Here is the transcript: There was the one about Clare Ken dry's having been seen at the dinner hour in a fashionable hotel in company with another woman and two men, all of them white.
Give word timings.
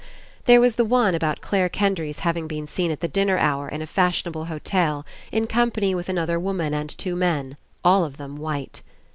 There 0.45 0.59
was 0.59 0.77
the 0.77 0.83
one 0.83 1.13
about 1.13 1.41
Clare 1.41 1.69
Ken 1.69 1.93
dry's 1.93 2.17
having 2.21 2.47
been 2.47 2.65
seen 2.67 2.89
at 2.89 3.01
the 3.01 3.07
dinner 3.07 3.37
hour 3.37 3.69
in 3.69 3.83
a 3.83 3.85
fashionable 3.85 4.45
hotel 4.45 5.05
in 5.31 5.45
company 5.45 5.93
with 5.93 6.09
another 6.09 6.39
woman 6.39 6.73
and 6.73 6.89
two 6.89 7.15
men, 7.15 7.55
all 7.85 8.03
of 8.03 8.17
them 8.17 8.37
white. 8.37 8.81